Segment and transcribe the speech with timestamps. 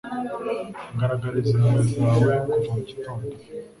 [0.95, 3.25] Ngaragariza impuhwe zawe kuva mu gitondo